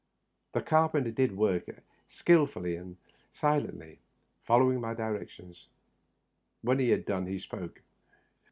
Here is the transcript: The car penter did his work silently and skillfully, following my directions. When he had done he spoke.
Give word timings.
The 0.53 0.63
car 0.63 0.89
penter 0.89 1.13
did 1.13 1.29
his 1.29 1.37
work 1.37 1.65
silently 2.09 2.75
and 2.75 2.97
skillfully, 3.35 3.99
following 4.43 4.81
my 4.81 4.95
directions. 4.95 5.67
When 6.63 6.79
he 6.79 6.89
had 6.89 7.05
done 7.05 7.27
he 7.27 7.37
spoke. 7.37 7.81